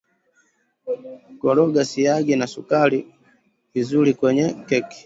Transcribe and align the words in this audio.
Koroga 1.39 1.81
siagi 1.91 2.33
na 2.37 2.47
sukari 2.53 2.99
vizuri 3.73 4.11
kwenye 4.19 4.45
keki 4.67 4.99